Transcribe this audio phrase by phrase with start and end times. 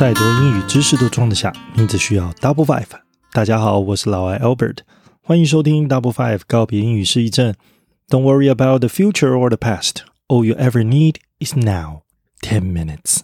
[0.00, 2.86] 再多英语知识都装得下，你只需要 Double Five。
[3.34, 4.78] 大家好，我是老外 Albert，
[5.22, 7.54] 欢迎收听 Double Five 告别英语失忆症。
[8.08, 9.96] Don't worry about the future or the past.
[10.26, 12.04] All you ever need is now.
[12.40, 13.18] Ten minutes.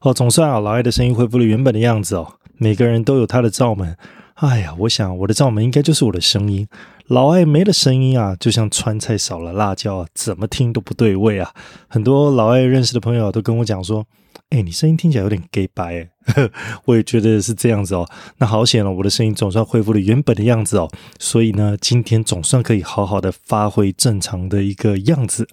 [0.00, 2.38] 哦，总算啊，老艾的声音恢复了原本的样子哦。
[2.56, 3.96] 每个人都有他的罩门。
[4.40, 6.66] 哎呀，我想我的罩门应该就是我的声音。
[7.08, 11.52] 老艾没了声音啊，就像川菜少了辣椒啊，怎么听都不对味啊。
[11.88, 14.06] 很多老艾认识的朋友都跟我讲说。
[14.50, 16.50] 哎，你声音听起来有点 gay 白哎，
[16.84, 18.08] 我也觉得是这样子哦。
[18.38, 20.90] 那好险了，我的声音总算恢复了原本的样子哦。
[21.20, 25.46] 所以呢，今天总算可以好好的发挥正常的一个样子。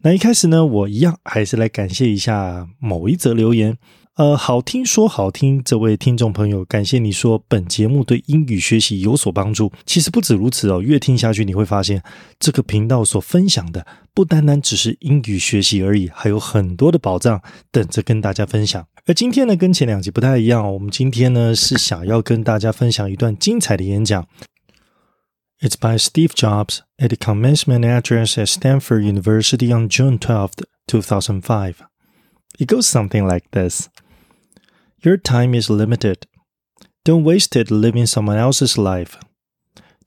[0.00, 3.76] 那一开始呢，我一样还是来感谢一下某一则留言。
[4.16, 9.72] 呃，好听说好听，这位听众朋友，感谢你说本节目对英语学习有所帮助。
[9.86, 12.02] 其实不止如此哦，越听下去你会发现，
[12.38, 17.40] 这个频道所分享的不单单只是英语学习而已，还有很多的宝藏
[17.70, 18.86] 等着跟大家分享。
[19.06, 24.26] 而今天呢，跟前两集不太一样，我们今天呢是想要跟大家分享一段精彩的演讲。
[25.60, 31.42] It's by Steve Jobs at the commencement address at Stanford University on June twelfth, two thousand
[31.42, 31.74] five.
[32.58, 33.88] It goes something like this.
[35.02, 36.26] Your time is limited.
[37.04, 39.16] Don't waste it living someone else's life.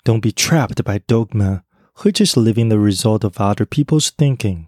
[0.04, 1.64] Don't be trapped by dogma,
[2.04, 4.68] which is living the result of other people's thinking.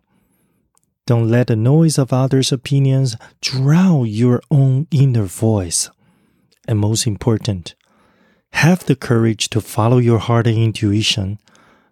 [1.06, 5.92] Don't let the noise of others' opinions drown your own inner voice.
[6.68, 7.76] And most important,
[8.53, 11.38] have the courage to follow your heart and intuition.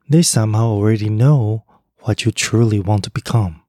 [0.10, 1.66] They somehow already know
[2.00, 3.63] what you truly want to become.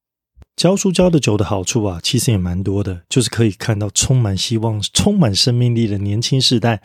[0.56, 6.80] 教书教的久的好处啊，其实也蛮多的，就是可以看到充满希望、充满生命力的年轻世代。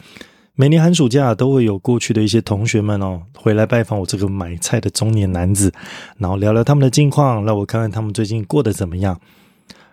[0.56, 5.72] 每年寒暑假都会有过去的一些同学们哦，回来拜访我这个买菜的中年男子，
[6.18, 9.22] 然后聊聊他们的近况，让我看看他们最近过得怎么样。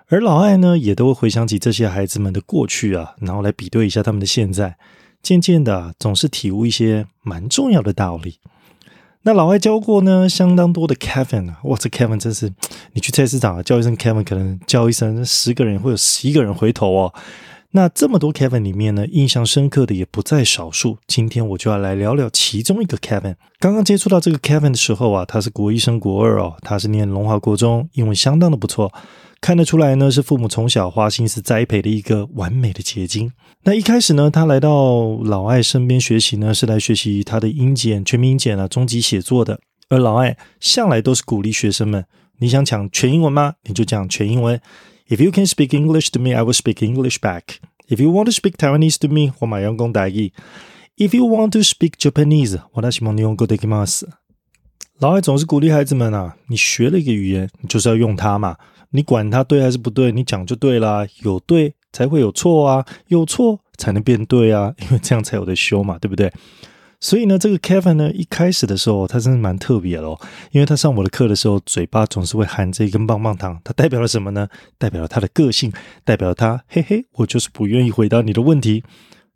[0.09, 4.77] 而老艾呢，也都会回想起这些孩子们的过去啊，然后来比对一下他们的现在，
[5.23, 8.39] 渐渐的总是体悟一些蛮重要的道理。
[9.27, 12.49] 那老外教过呢，相当多的 Kevin 啊，哇，这 Kevin 真是，
[12.95, 17.13] 你去菜市场叫一声 Kevin，可能叫一声十个人会有十一个人回头哦。
[17.73, 20.99] 那这么多 Kevin 里面呢，印象深刻的也不在少数。
[21.09, 23.35] 今天我就要来聊聊其中一个 Kevin。
[23.59, 28.93] 刚刚接触到这个 Kevin 的时候啊，他是国一升国二哦，他是念龙华国中，英文相当的不错。
[29.47, 33.31] 看得出来呢，是父母从小花心思栽培的一个完美的结晶。
[33.63, 39.61] 那一开始呢，他来到老艾身边学习呢，是来学习他的英检、全民英检啊、中级写作的。
[39.89, 42.05] 而老艾向来都是鼓励学生们：
[42.41, 43.55] 你想讲全英文吗？
[43.69, 44.61] 你就讲全英文。
[45.09, 47.43] If you can speak English to me, I will speak English back.
[47.87, 50.33] If you want to speak Taiwanese to me, 我马上讲台语。
[50.97, 53.85] If you want to speak Japanese，我那希望你用过的给吗？
[54.99, 58.57] 老艾总是鼓励孩子们啊，你学了一个语言，你就是要用它嘛。
[58.93, 61.07] 你管它对还是不对，你讲就对啦。
[61.21, 66.33] 有对才会有错啊，有错才能变对啊， 因为这样才有的修嘛，对不对？
[66.99, 70.19] 所以呢，这个 Kevin 呢，一开始的时候他真的蛮特别哦，
[70.51, 74.49] 因为他上我的课的时候，嘴巴总是会含着一根棒棒糖，它代表了什么呢？
[74.79, 75.71] 代表了他的个性，
[76.05, 78.83] 代表他嘿嘿，我就是不愿意回答你的问题。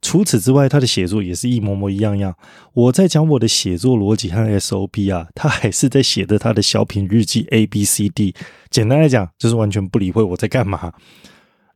[0.02, 2.34] 除此之外，他的写作也是一模模一样样。
[2.72, 8.34] 我在讲我的写作逻辑和 SOP 啊，他还是在写的他的小品日记 A B C D。
[8.70, 10.92] 简单来讲，就是完全不理会我在干嘛。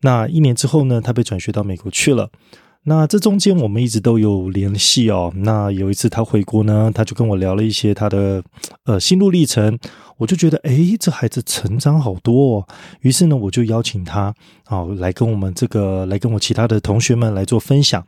[0.01, 2.31] 那一年之后呢，他被转学到美国去了。
[2.87, 5.33] 那这中间我们一直都有联系哦。
[5.37, 8.43] 那有一次他回国呢，他就跟我聊了一些他的
[8.84, 9.78] 呃心路历程。
[10.17, 12.69] 我就觉得，哎，这孩子成长好多哦。
[13.00, 14.33] 于是呢，我就邀请他，
[14.65, 18.06] 好来跟我们这个，来跟我其他的同学们来做分享。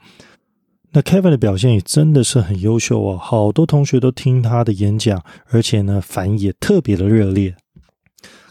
[0.92, 5.20] 那 Kevin 的表现也真的是很优秀哦，好多同学都听他的演讲，
[5.50, 7.56] 而且呢，反应也特别的热烈。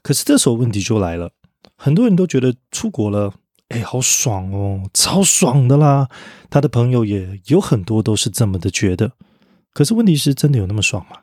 [0.01, 1.31] 可是这时候问题就来了，
[1.77, 3.33] 很多人都觉得出国了，
[3.75, 6.07] 哎，好爽哦，超爽的啦。
[6.49, 9.11] 他的朋友也有很多都是这么的觉得。
[9.73, 11.17] 可是问题是真的有那么爽吗？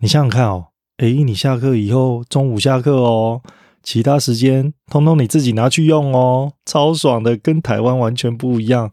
[0.00, 0.66] 你想想看哦。
[0.96, 3.42] 诶，你下课以后，中午下课哦，
[3.82, 8.90] 其他时间通通你自己拿去用哦，超爽的，跟台湾完全不一样。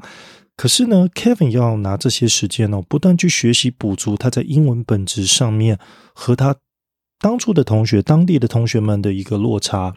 [0.56, 5.80] 可是呢，Kevin 要拿这些时间哦，不断去学习补足他在英文本质上面
[6.14, 6.58] 和他
[7.20, 9.96] 当初的同学、当地的同学们的一个落差。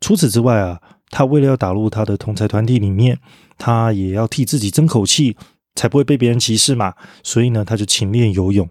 [0.00, 0.80] 除此之外啊，
[1.12, 3.16] 他为了要打入他的同才团体里面，
[3.56, 5.36] 他也要替自己争口气，
[5.76, 6.94] 才不会被别人歧视嘛。
[7.22, 8.68] 所以呢，他就勤练游泳。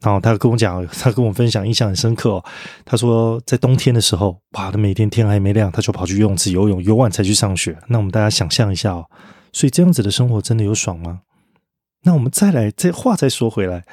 [0.00, 2.42] 然后他跟我讲， 他跟我分享，印象很深刻。
[2.84, 7.76] 他说，在冬天的时候，哇，他每天天还没亮，他就跑去游泳池游泳，游完才去上学。
[7.88, 9.06] 那我们大家想象一下哦，
[9.52, 11.20] 所以这样子的生活真的有爽吗？
[12.02, 13.84] 那我们再来，这话再说回来，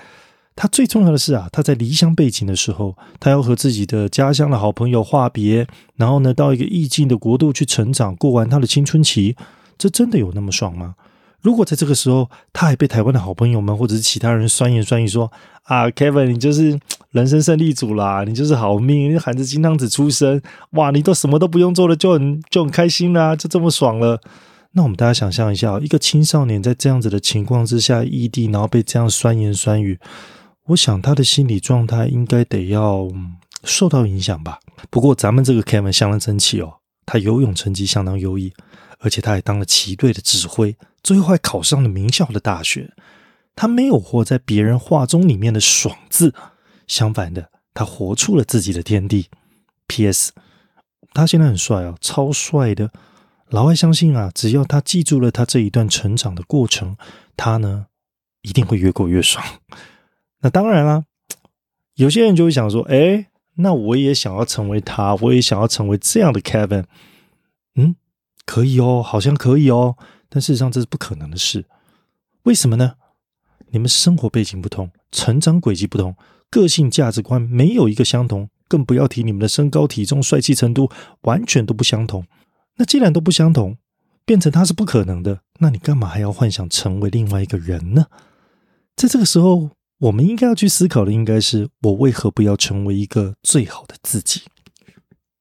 [0.55, 9.35] 他最重要的是啊，他在离乡背景的时候，他要和自己的家乡的好朋友话别，然后呢，到一个异境的国度去成长，过完他的青春期。
[9.77, 10.95] 这真的有那么爽吗？
[11.41, 15.29] 如果在这个时候，他还被台湾的好朋友们或者是其他人酸言酸语说
[15.63, 16.79] ：“啊，Kevin，你就是
[17.11, 20.41] 人生胜利组啦，你就是好命，你含着金汤匙出生，
[20.71, 24.21] 哇，你都什么都不用做了，就很就很开心啦，就这么爽了。”
[24.75, 29.99] 那我们大家想象一下，一个青少年在这样子的情况之下异地，然后被这样酸言酸语，
[30.68, 33.07] 我想他的心理状态应该得要
[33.63, 34.60] 受到影响吧。
[34.89, 38.54] 不过咱们这个 Kevin 相当争气哦，他游泳成绩相当优异，
[39.00, 42.94] 而且他还当了旗队的指挥，最后还考上了名校的大学。
[43.56, 46.33] 他没有活在别人话中里面的爽字，
[46.88, 49.27] 相反的，他活出了自己的天地。
[49.88, 50.31] P.S.
[51.13, 52.89] 他现在很帅哦，超帅的。
[53.50, 56.95] 老外相信啊，只要他记住了他这一段成长的过程，
[57.38, 57.86] 他呢
[58.42, 59.45] 一定会越过越爽。
[60.44, 61.06] 那当然啦，
[61.95, 66.84] 有些人就会想说：“哎，那我也想要成为他，我也想要成为这样的 Kevin。”
[67.75, 67.95] 嗯，
[68.45, 69.95] 可以哦，好像可以哦，
[70.30, 71.66] 但事实上这是不可能的事。
[72.44, 72.95] 为什么呢？
[73.72, 76.16] 你们生活背景不同，成长轨迹不同，
[76.51, 80.92] 个性价值观没有一个相同，更不要提你们的身高体重、帅气程度，
[81.22, 82.25] 完全都不相同。
[82.75, 83.78] 那既然都不相同，
[84.25, 88.07] 变成他是不可能的，那你干嘛还要幻想成为另外一个人呢？
[88.95, 89.69] 在这个时候，
[90.00, 94.42] 我们应该要去思考的，应该是我为何不要成为一个最好的自己？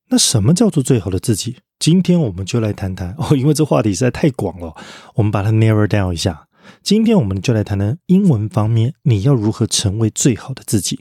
[0.09, 1.57] 那什么叫做最好的自己？
[1.79, 4.75] 今天我们就来谈谈哦，因为这话题实在太广了，
[5.17, 6.47] 我们把它 narrow down 一下。
[6.81, 11.01] 今天我们就来谈谈英文方面，你要如何成为最好的自己？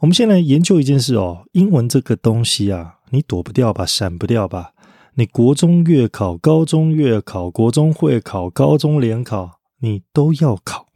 [0.00, 4.72] 我们先来研究一件事哦，英文这个东西啊，你躲不掉吧，闪不掉吧？
[5.16, 10.87] 你国中月考、高中月考、国中会考、高中联考，你都要考，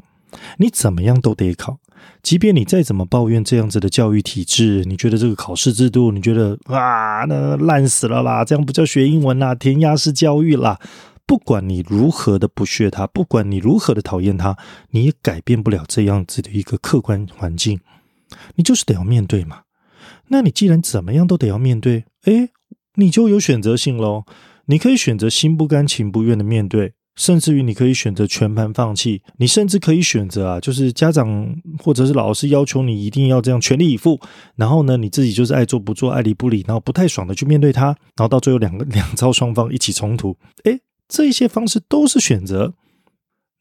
[0.59, 1.79] 你怎么样都得考。
[2.23, 10.79] 即便你再怎么抱怨这样子的教育体制，你觉得这个考试制度，你觉得啊，那烂死了啦，这样不叫学英文啦，填鸭式教育啦。
[11.25, 14.57] 不管你如何的不屑它，不管你如何的讨厌它，
[14.91, 17.81] 你也改变不了这样子的一个客观环境。
[18.57, 19.61] 你就是得要面对嘛。
[20.29, 22.51] 那你既然怎么样都得要面对，诶，
[22.97, 24.25] 你就有选择性喽。
[24.67, 29.23] 你可以选择心不甘情不愿的面对，甚至于你可以选择全盘放弃。
[29.37, 34.21] 你甚至可以选择啊，就是家长或者是老师要求你一定要这样全力以赴，
[34.57, 40.37] 然后呢，你自己就是爱做不做，爱理不理，然后不太爽的去面对他，然后到最后两个 两招双方一起冲突。
[40.65, 42.75] 诶，这些方式都是选择。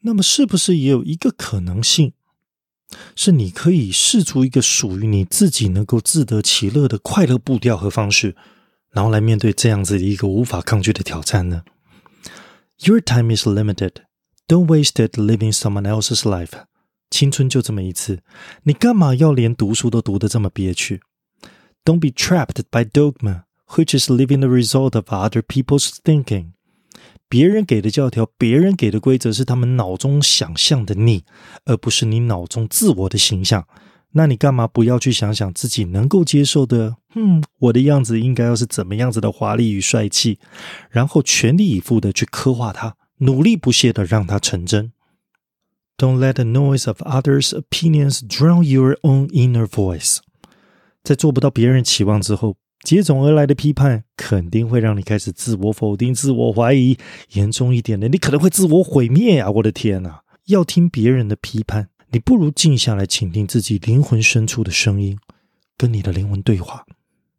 [0.04, 2.13] 那么，是不是也有一个可能性，
[3.15, 8.36] 是你可以试出一个属于你自己能够自得其乐的快乐步调和方式？
[8.92, 11.62] 然后来面对这样子一个无法抗拒的挑战呢
[12.81, 14.02] ？Your time is limited.
[14.48, 16.52] Don't waste it living someone else's life.
[17.10, 18.22] 青春就这么一次，
[18.64, 21.00] 你干嘛要连读书都读得这么憋屈？
[21.84, 26.52] Don't be trapped by dogma, which is living the result of other people's thinking.
[27.28, 31.25] 别人给的教条，别人给的规则是他们脑中想象的你，
[31.64, 33.66] 而不是你脑中自我的形象。
[34.13, 36.97] 那你干嘛不要去想想自己能够接受的？
[37.15, 40.39] 嗯，我的样子应该要是怎么样子的华丽与帅气，
[40.89, 44.91] 然后全力以赴的去刻画它，努力不懈的让它成真。
[45.97, 50.18] Don't let the noise of others' opinions drown your own inner voice。
[51.03, 56.97] 在做不到别人期望之后，接踵而来的批判肯定会让你开始自我否定、自我怀疑，
[57.33, 59.51] 严重一点的，你可能会自我毁灭啊！
[59.51, 61.89] 我的天哪，要听别人的批判。
[62.13, 65.18] 你不如静下来，倾听自己灵魂深处的声音，
[65.77, 66.85] 跟你的灵魂对话，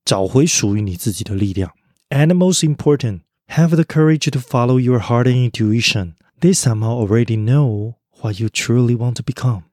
[0.02, 1.72] 找回属于你自己的力量。
[2.08, 6.14] And most important, have the courage to follow your heart and intuition.
[6.40, 9.64] They somehow already know what you truly want to become.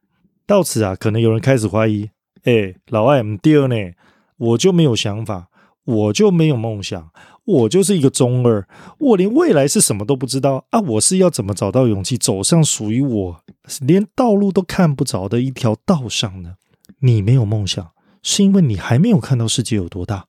[0.46, 2.10] 到此啊，可能有人开始怀疑：
[2.44, 3.92] 哎，老艾唔对呢，
[4.36, 5.48] 我就没有想法，
[5.90, 7.10] 我就没有梦想。
[7.44, 8.68] 我就是一个中二，
[8.98, 10.80] 我连未来是什么都不知道啊！
[10.80, 13.44] 我是要怎么找到勇气走上属于我
[13.80, 16.54] 连道路都看不着的一条道上呢？
[17.00, 17.90] 你没有梦想，
[18.22, 20.26] 是因为你还没有看到世界有多大。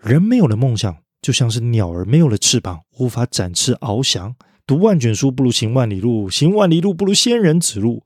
[0.00, 4.34] 人没有了梦想，就像是鸟儿没有了翅膀，无法展翅翱翔。
[4.66, 8.02] 读万卷书不如行万里路，行万里路不如仙人指路。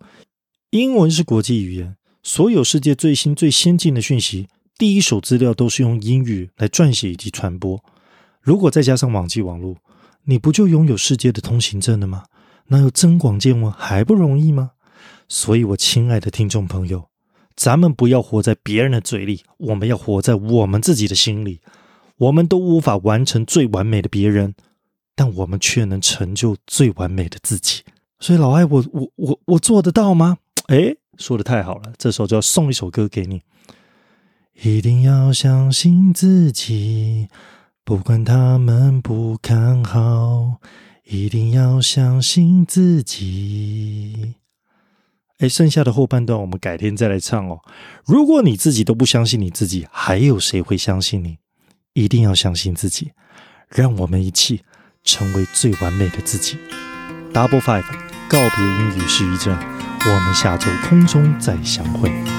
[0.71, 4.49] 英文是国际语言，所有世界最新最先进的讯息，
[4.79, 7.85] 第一手资料都是用英语来撰写以及传播。
[8.41, 9.77] 如果再加上网际网络，
[10.25, 12.25] 你不就拥有世界的通行证了吗？
[12.69, 14.71] 那有增广见闻还不容易吗？
[15.29, 17.09] 所以，我亲爱的听众朋友，
[17.57, 21.61] 咱们不要活在别人的嘴里，我们要活在我们自己的心里。
[22.19, 24.55] 我们都无法完成最完美的别人，
[25.15, 27.83] 但我们却能成就最完美的自己。
[28.21, 30.39] 所以，老爱，我我我我做得到吗？
[30.67, 33.43] 哎，说的太好了，这时候就要送一首歌给你，
[34.63, 37.29] 一定要相信自己。
[37.85, 40.57] 不管他们不看好，
[41.05, 44.35] 一定要相信自己。
[45.39, 47.61] 哎，剩下的后半段我们改天再来唱哦。
[48.05, 51.39] 如果你自己都不相信你自己，还有谁会相信你？
[51.93, 53.13] 一定要相信自己，
[53.69, 54.63] 让我们一起
[55.05, 56.57] 成为最完美的自己。
[57.33, 57.85] Double Five，
[58.29, 59.57] 告别英语失忆症。
[59.57, 62.38] 我们下周空中再相会。